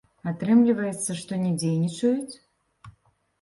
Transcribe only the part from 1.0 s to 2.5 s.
што не дзейнічаюць?